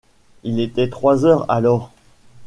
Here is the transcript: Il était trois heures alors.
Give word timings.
Il 0.41 0.59
était 0.59 0.89
trois 0.89 1.25
heures 1.27 1.45
alors. 1.47 1.91